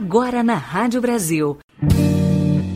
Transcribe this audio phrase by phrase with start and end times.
[0.00, 1.58] Agora na Rádio Brasil.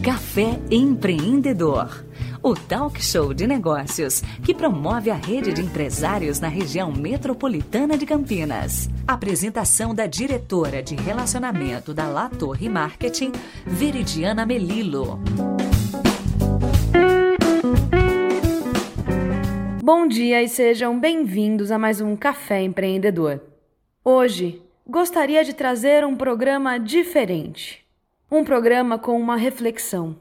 [0.02, 2.04] Café Empreendedor.
[2.42, 8.04] O talk show de negócios que promove a rede de empresários na região metropolitana de
[8.06, 8.90] Campinas.
[9.06, 13.30] Apresentação da diretora de relacionamento da La Torre Marketing,
[13.64, 15.20] Veridiana Melilo.
[19.80, 23.40] Bom dia e sejam bem-vindos a mais um Café Empreendedor.
[24.04, 27.84] Hoje gostaria de trazer um programa diferente.
[28.30, 30.16] Um programa com uma reflexão.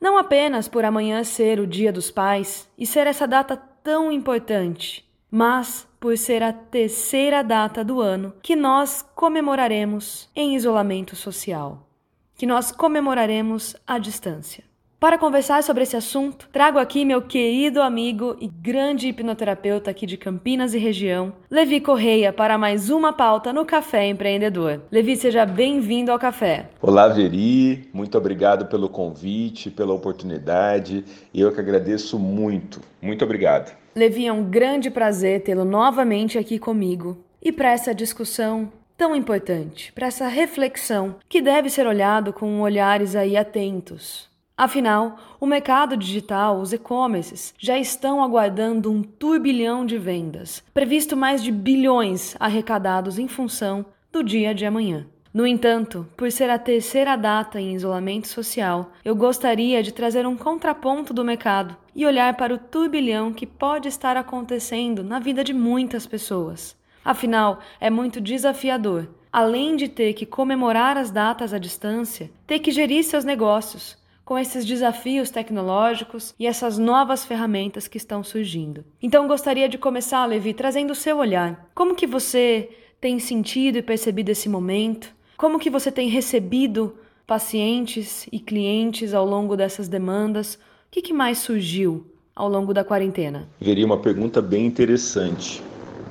[0.00, 5.04] Não apenas por amanhã ser o Dia dos Pais e ser essa data tão importante,
[5.30, 11.88] mas por ser a terceira data do ano que nós comemoraremos em isolamento social,
[12.36, 14.67] que nós comemoraremos à distância.
[15.00, 20.16] Para conversar sobre esse assunto, trago aqui meu querido amigo e grande hipnoterapeuta aqui de
[20.16, 24.80] Campinas e região, Levi Correia, para mais uma pauta no Café Empreendedor.
[24.90, 26.70] Levi, seja bem-vindo ao café.
[26.82, 31.04] Olá, Veri, muito obrigado pelo convite, pela oportunidade.
[31.32, 32.80] Eu que agradeço muito.
[33.00, 33.72] Muito obrigado.
[33.94, 39.92] Levi, é um grande prazer tê-lo novamente aqui comigo e para essa discussão tão importante,
[39.92, 44.27] para essa reflexão que deve ser olhado com olhares aí atentos
[44.58, 51.44] Afinal, o mercado digital, os e-commerces, já estão aguardando um turbilhão de vendas, previsto mais
[51.44, 55.06] de bilhões arrecadados em função do dia de amanhã.
[55.32, 60.36] No entanto, por ser a terceira data em isolamento social, eu gostaria de trazer um
[60.36, 65.54] contraponto do mercado e olhar para o turbilhão que pode estar acontecendo na vida de
[65.54, 66.76] muitas pessoas.
[67.04, 72.72] Afinal, é muito desafiador, além de ter que comemorar as datas à distância, ter que
[72.72, 73.97] gerir seus negócios,
[74.28, 78.84] com esses desafios tecnológicos e essas novas ferramentas que estão surgindo.
[79.00, 81.70] Então gostaria de começar, Levi, trazendo o seu olhar.
[81.74, 82.68] Como que você
[83.00, 85.14] tem sentido e percebido esse momento?
[85.38, 86.94] Como que você tem recebido
[87.26, 90.56] pacientes e clientes ao longo dessas demandas?
[90.56, 90.58] O
[90.90, 92.04] que, que mais surgiu
[92.36, 93.48] ao longo da quarentena?
[93.58, 95.62] Veria uma pergunta bem interessante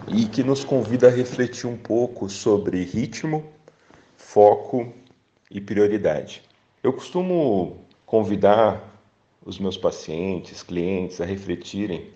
[0.08, 3.46] e que nos convida a refletir um pouco sobre ritmo,
[4.16, 4.92] foco
[5.52, 6.42] e prioridade.
[6.82, 8.82] Eu costumo convidar
[9.46, 12.10] os meus pacientes, clientes a refletirem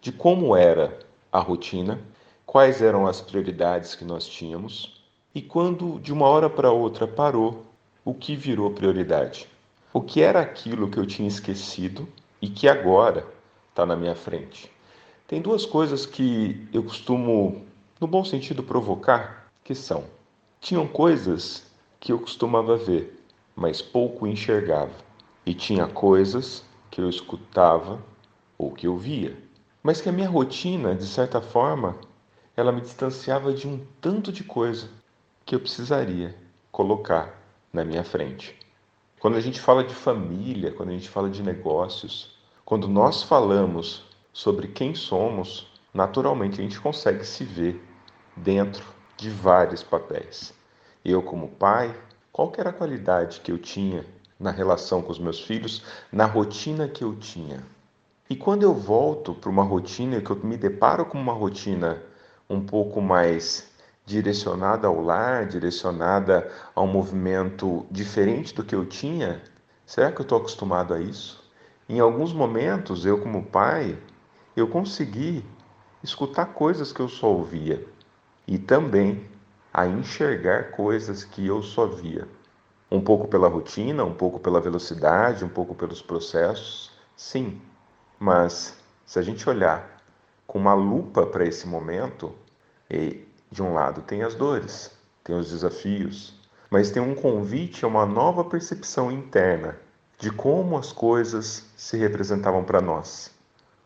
[0.00, 0.98] de como era
[1.30, 2.00] a rotina,
[2.44, 5.00] quais eram as prioridades que nós tínhamos
[5.32, 7.64] e quando de uma hora para outra parou,
[8.04, 9.48] o que virou prioridade.
[9.92, 12.08] O que era aquilo que eu tinha esquecido
[12.42, 13.24] e que agora
[13.70, 14.70] está na minha frente.
[15.28, 17.64] Tem duas coisas que eu costumo,
[18.00, 20.04] no bom sentido, provocar, que são:
[20.60, 21.66] tinham coisas
[22.00, 23.22] que eu costumava ver,
[23.54, 25.05] mas pouco enxergava
[25.46, 28.02] e tinha coisas que eu escutava
[28.58, 29.36] ou que eu via,
[29.82, 31.96] mas que a minha rotina, de certa forma,
[32.56, 34.90] ela me distanciava de um tanto de coisa
[35.44, 36.34] que eu precisaria
[36.72, 37.40] colocar
[37.72, 38.58] na minha frente.
[39.20, 44.04] Quando a gente fala de família, quando a gente fala de negócios, quando nós falamos
[44.32, 47.80] sobre quem somos, naturalmente a gente consegue se ver
[48.36, 48.84] dentro
[49.16, 50.52] de vários papéis.
[51.04, 51.96] Eu, como pai,
[52.32, 54.04] qual era a qualidade que eu tinha
[54.38, 55.82] na relação com os meus filhos,
[56.12, 57.62] na rotina que eu tinha.
[58.28, 62.02] E quando eu volto para uma rotina, que eu me deparo com uma rotina
[62.50, 63.70] um pouco mais
[64.04, 69.42] direcionada ao lar, direcionada a um movimento diferente do que eu tinha,
[69.84, 71.44] será que eu estou acostumado a isso?
[71.88, 73.96] Em alguns momentos, eu como pai,
[74.56, 75.44] eu consegui
[76.02, 77.86] escutar coisas que eu só ouvia
[78.46, 79.24] e também
[79.72, 82.26] a enxergar coisas que eu só via.
[82.90, 87.60] Um pouco pela rotina, um pouco pela velocidade, um pouco pelos processos, sim.
[88.18, 90.02] Mas se a gente olhar
[90.46, 92.32] com uma lupa para esse momento,
[92.90, 94.90] e de um lado tem as dores,
[95.24, 96.34] tem os desafios,
[96.70, 99.78] mas tem um convite a uma nova percepção interna
[100.18, 103.30] de como as coisas se representavam para nós.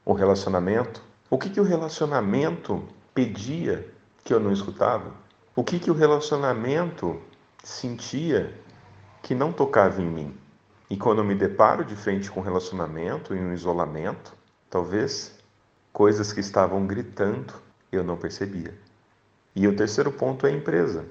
[0.05, 2.85] O relacionamento, o que, que o relacionamento
[3.15, 3.87] pedia
[4.25, 5.13] que eu não escutava?
[5.55, 7.21] O que, que o relacionamento
[7.63, 8.55] sentia
[9.23, 10.37] que não tocava em mim.
[10.89, 14.35] E quando eu me deparo de frente com um relacionamento e um isolamento,
[14.69, 15.39] talvez
[15.93, 17.55] coisas que estavam gritando
[17.93, 18.75] eu não percebia.
[19.55, 21.05] E o terceiro ponto é a empresa.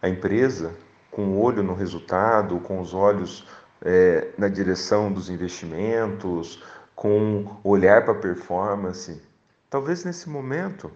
[0.00, 0.74] A empresa,
[1.10, 3.46] com o olho no resultado, com os olhos
[3.80, 6.62] é, na direção dos investimentos,
[6.94, 9.20] com olhar para a performance,
[9.68, 10.90] talvez nesse momento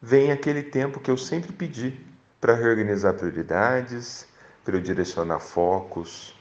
[0.00, 1.98] venha aquele tempo que eu sempre pedi
[2.40, 4.26] para reorganizar prioridades,
[4.64, 6.34] para eu direcionar focos,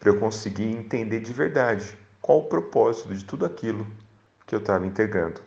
[0.00, 3.86] para eu conseguir entender de verdade qual o propósito de tudo aquilo
[4.46, 5.40] que eu estava integrando.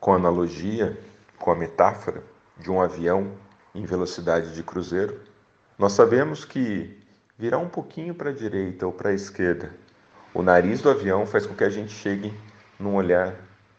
[0.00, 0.98] Com a analogia,
[1.38, 2.22] com a metáfora
[2.56, 3.32] de um avião
[3.74, 5.20] em velocidade de cruzeiro,
[5.78, 6.98] nós sabemos que
[7.38, 9.72] virar um pouquinho para a direita ou para a esquerda.
[10.34, 12.34] O nariz do avião faz com que a gente chegue
[12.78, 13.36] num olhar,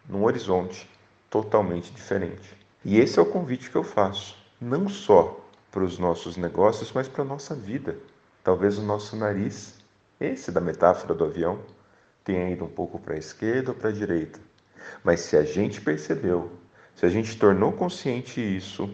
[0.08, 0.90] num horizonte
[1.30, 2.58] totalmente diferente.
[2.84, 7.08] E esse é o convite que eu faço, não só para os nossos negócios, mas
[7.08, 7.98] para a nossa vida.
[8.44, 9.76] Talvez o nosso nariz,
[10.20, 11.60] esse da metáfora do avião,
[12.24, 14.40] tenha ido um pouco para a esquerda ou para a direita.
[15.04, 16.52] Mas se a gente percebeu,
[16.96, 18.90] se a gente tornou consciente isso,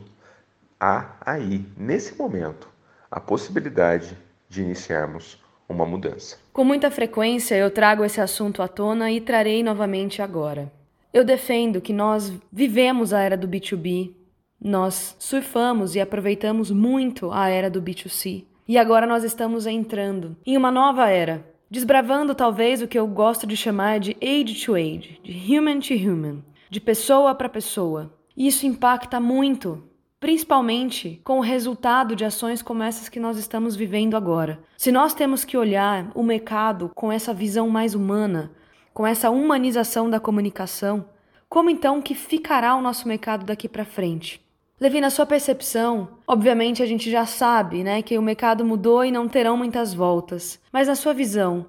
[0.79, 2.67] há aí, nesse momento,
[3.09, 4.17] a possibilidade
[4.49, 6.37] de iniciarmos uma mudança.
[6.53, 10.71] Com muita frequência eu trago esse assunto à tona e trarei novamente agora.
[11.13, 14.13] Eu defendo que nós vivemos a era do B2B,
[14.61, 18.45] nós surfamos e aproveitamos muito a era do B2C.
[18.67, 23.45] E agora nós estamos entrando em uma nova era, desbravando talvez o que eu gosto
[23.45, 28.11] de chamar de age to age, de human to human, de pessoa para pessoa.
[28.35, 29.83] E isso impacta muito,
[30.19, 34.59] principalmente com o resultado de ações como essas que nós estamos vivendo agora.
[34.77, 38.51] Se nós temos que olhar o mercado com essa visão mais humana,
[38.93, 41.05] com essa humanização da comunicação,
[41.47, 44.44] como então que ficará o nosso mercado daqui para frente?
[44.77, 49.11] Levi, na sua percepção, obviamente a gente já sabe, né, que o mercado mudou e
[49.11, 50.59] não terão muitas voltas.
[50.69, 51.65] Mas na sua visão,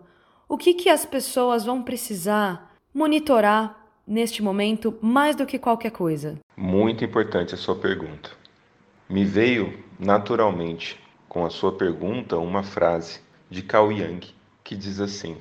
[0.49, 6.37] o que que as pessoas vão precisar monitorar neste momento mais do que qualquer coisa?
[6.57, 8.31] Muito importante a sua pergunta.
[9.09, 10.99] Me veio naturalmente
[11.29, 15.37] com a sua pergunta uma frase de Cao Yang que diz assim: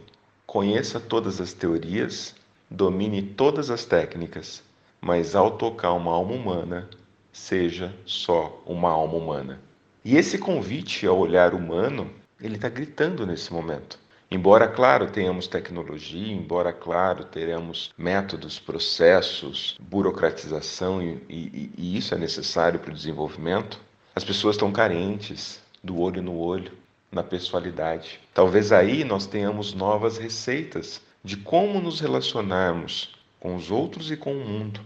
[0.45, 2.35] Conheça todas as teorias,
[2.69, 4.63] domine todas as técnicas,
[5.01, 6.87] mas ao tocar uma alma humana,
[7.35, 9.59] seja só uma alma humana.
[10.05, 12.09] E esse convite ao olhar humano,
[12.39, 13.99] ele está gritando nesse momento.
[14.31, 22.17] Embora, claro, tenhamos tecnologia, embora, claro, teremos métodos, processos, burocratização, e, e, e isso é
[22.17, 23.79] necessário para o desenvolvimento,
[24.15, 26.71] as pessoas estão carentes do olho no olho,
[27.11, 28.19] na pessoalidade.
[28.33, 34.33] Talvez aí nós tenhamos novas receitas de como nos relacionarmos com os outros e com
[34.33, 34.79] o mundo.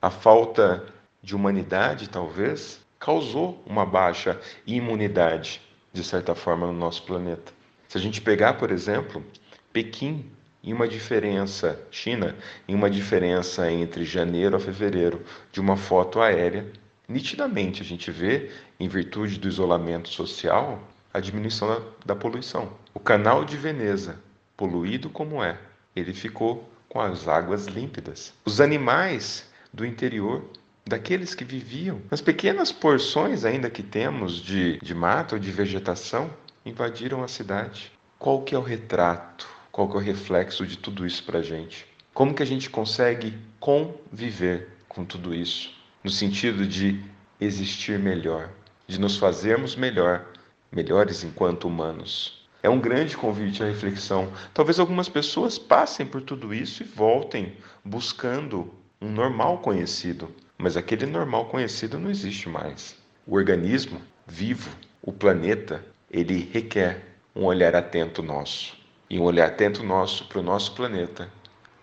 [0.00, 0.94] A falta
[1.26, 5.60] de humanidade, talvez, causou uma baixa imunidade,
[5.92, 7.52] de certa forma, no nosso planeta.
[7.88, 9.24] Se a gente pegar, por exemplo,
[9.72, 10.30] Pequim,
[10.62, 12.36] em uma diferença, China,
[12.68, 15.20] em uma diferença entre janeiro a fevereiro
[15.50, 16.64] de uma foto aérea,
[17.08, 20.80] nitidamente a gente vê, em virtude do isolamento social,
[21.12, 22.70] a diminuição da, da poluição.
[22.94, 24.20] O canal de Veneza,
[24.56, 25.58] poluído como é,
[25.96, 28.32] ele ficou com as águas límpidas.
[28.44, 30.44] Os animais do interior,
[30.86, 36.30] daqueles que viviam nas pequenas porções ainda que temos de, de mato ou de vegetação,
[36.64, 37.90] invadiram a cidade.
[38.18, 39.48] Qual que é o retrato?
[39.72, 41.86] Qual que é o reflexo de tudo isso para a gente?
[42.14, 45.70] Como que a gente consegue conviver com tudo isso?
[46.02, 47.02] No sentido de
[47.40, 48.50] existir melhor,
[48.86, 50.24] de nos fazermos melhor
[50.72, 52.46] melhores enquanto humanos.
[52.62, 54.32] É um grande convite à reflexão.
[54.52, 61.06] Talvez algumas pessoas passem por tudo isso e voltem buscando um normal conhecido, mas aquele
[61.06, 62.96] normal conhecido não existe mais.
[63.26, 64.70] O organismo vivo,
[65.02, 67.02] o planeta, ele requer
[67.34, 68.76] um olhar atento nosso.
[69.08, 71.30] E um olhar atento nosso para o nosso planeta,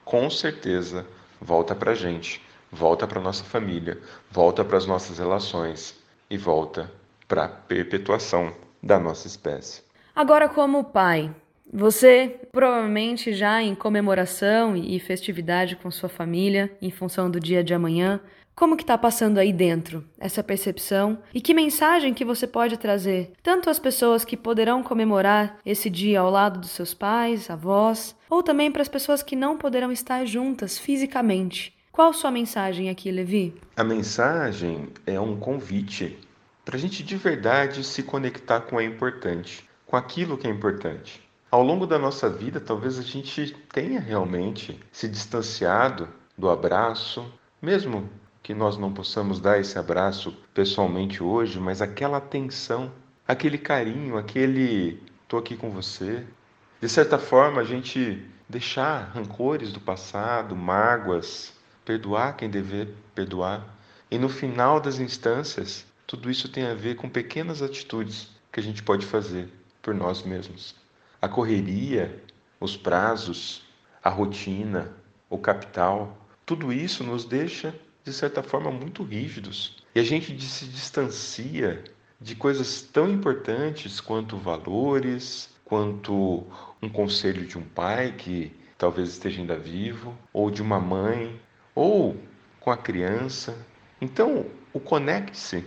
[0.04, 1.06] com certeza,
[1.40, 2.42] volta para a gente,
[2.72, 3.98] volta para nossa família,
[4.31, 5.96] volta para as nossas relações
[6.30, 6.92] e volta
[7.28, 9.81] para a perpetuação da nossa espécie.
[10.16, 11.33] Agora, como pai,
[11.71, 17.74] você provavelmente já em comemoração e festividade com sua família, em função do dia de
[17.74, 18.19] amanhã,
[18.56, 23.33] como que está passando aí dentro essa percepção e que mensagem que você pode trazer
[23.42, 28.44] tanto às pessoas que poderão comemorar esse dia ao lado dos seus pais, avós, ou
[28.44, 31.76] também para as pessoas que não poderão estar juntas fisicamente?
[31.92, 33.54] Qual sua mensagem aqui, Levi?
[33.76, 36.18] A mensagem é um convite
[36.66, 41.22] para a gente de verdade se conectar com o importante, com aquilo que é importante.
[41.52, 47.31] Ao longo da nossa vida, talvez a gente tenha realmente se distanciado do abraço,
[47.62, 48.10] mesmo
[48.44, 52.92] que nós não possamos dar esse abraço pessoalmente hoje, mas aquela atenção,
[53.26, 56.26] aquele carinho, aquele tô aqui com você.
[56.81, 61.54] De certa forma, a gente deixar rancores do passado, mágoas,
[61.85, 63.66] perdoar quem dever perdoar.
[64.12, 68.64] E no final das instâncias, tudo isso tem a ver com pequenas atitudes que a
[68.64, 69.47] gente pode fazer
[69.81, 70.76] por nós mesmos.
[71.21, 72.21] A correria,
[72.59, 73.64] os prazos,
[74.04, 74.92] a rotina,
[75.30, 77.73] o capital, tudo isso nos deixa,
[78.04, 79.78] de certa forma, muito rígidos.
[79.95, 81.83] E a gente se distancia
[82.19, 86.45] de coisas tão importantes quanto valores, quanto
[86.81, 91.40] um conselho de um pai que talvez esteja ainda vivo, ou de uma mãe,
[91.74, 92.18] ou
[92.60, 93.57] com a criança.
[94.02, 95.66] Então, o conecte-se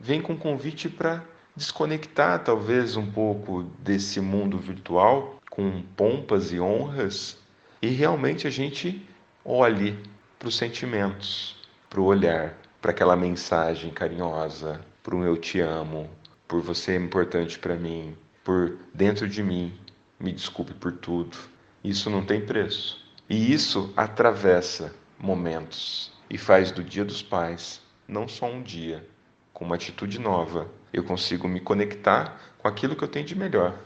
[0.00, 1.24] vem com convite para
[1.56, 7.38] desconectar talvez um pouco desse mundo virtual com pompas e honras
[7.80, 9.06] e realmente a gente
[9.44, 9.96] olhe
[10.38, 11.56] para os sentimentos,
[11.94, 16.10] para o olhar, para aquela mensagem carinhosa, para um eu te amo,
[16.48, 19.72] por você é importante para mim, por dentro de mim,
[20.18, 21.38] me desculpe por tudo.
[21.84, 23.00] Isso não tem preço.
[23.30, 29.08] E isso atravessa momentos e faz do Dia dos Pais não só um dia,
[29.52, 33.78] com uma atitude nova, eu consigo me conectar com aquilo que eu tenho de melhor,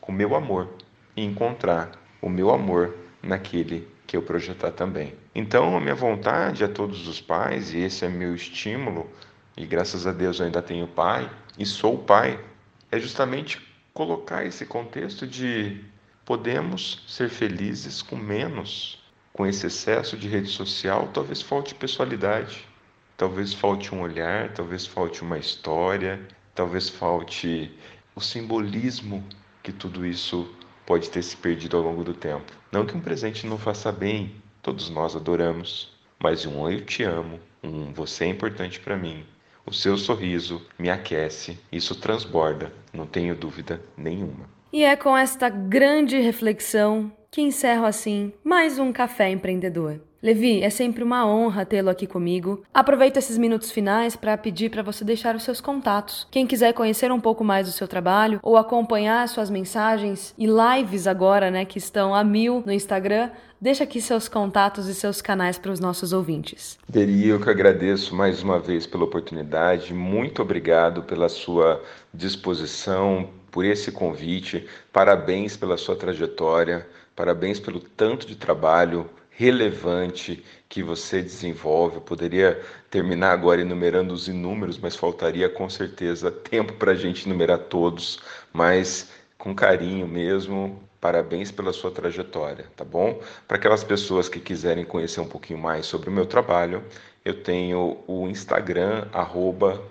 [0.00, 0.68] com o meu amor,
[1.16, 1.90] e encontrar
[2.22, 5.14] o meu amor naquele que eu projetar também.
[5.34, 9.06] Então, a minha vontade a todos os pais, e esse é meu estímulo,
[9.54, 12.42] e graças a Deus eu ainda tenho pai, e sou pai,
[12.90, 13.60] é justamente
[13.92, 15.84] colocar esse contexto de
[16.24, 18.98] podemos ser felizes com menos.
[19.30, 22.66] Com esse excesso de rede social, talvez falte pessoalidade,
[23.14, 26.18] talvez falte um olhar, talvez falte uma história,
[26.54, 27.70] talvez falte
[28.14, 29.22] o simbolismo
[29.62, 30.50] que tudo isso
[30.88, 32.50] pode ter se perdido ao longo do tempo.
[32.72, 37.38] Não que um presente não faça bem, todos nós adoramos, mas um eu te amo,
[37.62, 39.22] um você é importante para mim,
[39.66, 44.48] o seu sorriso me aquece, isso transborda, não tenho dúvida nenhuma.
[44.72, 50.00] E é com esta grande reflexão que encerro assim mais um Café Empreendedor.
[50.20, 52.64] Levi, é sempre uma honra tê-lo aqui comigo.
[52.74, 56.26] Aproveito esses minutos finais para pedir para você deixar os seus contatos.
[56.28, 61.06] Quem quiser conhecer um pouco mais do seu trabalho ou acompanhar suas mensagens e lives
[61.06, 65.56] agora, né, que estão a mil no Instagram, deixa aqui seus contatos e seus canais
[65.56, 66.76] para os nossos ouvintes.
[66.88, 69.94] Deri, eu que agradeço mais uma vez pela oportunidade.
[69.94, 71.80] Muito obrigado pela sua
[72.12, 74.66] disposição, por esse convite.
[74.92, 76.88] Parabéns pela sua trajetória.
[77.14, 79.08] Parabéns pelo tanto de trabalho
[79.38, 81.94] relevante que você desenvolve.
[81.94, 87.24] Eu poderia terminar agora enumerando os inúmeros, mas faltaria com certeza tempo para a gente
[87.24, 88.18] enumerar todos.
[88.52, 93.22] Mas com carinho mesmo, parabéns pela sua trajetória, tá bom?
[93.46, 96.82] Para aquelas pessoas que quiserem conhecer um pouquinho mais sobre o meu trabalho,
[97.24, 99.06] eu tenho o Instagram,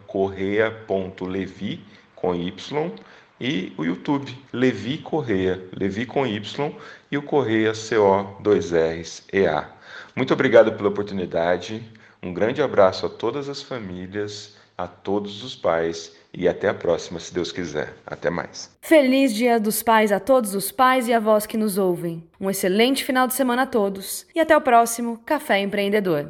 [0.08, 2.92] correia.levi, com Y,
[3.40, 6.76] e o YouTube, Levi Correia, Levi com Y
[7.12, 9.66] e o Correia CO2Rs-EA.
[10.16, 11.84] Muito obrigado pela oportunidade,
[12.22, 17.20] um grande abraço a todas as famílias, a todos os pais e até a próxima,
[17.20, 17.94] se Deus quiser.
[18.06, 18.70] Até mais.
[18.82, 22.24] Feliz Dia dos Pais a todos os pais e avós que nos ouvem.
[22.40, 26.30] Um excelente final de semana a todos e até o próximo Café Empreendedor.